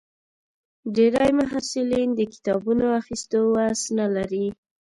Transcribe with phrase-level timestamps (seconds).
[0.95, 4.45] ډېری محصلین د کتابونو اخیستو وس نه لري.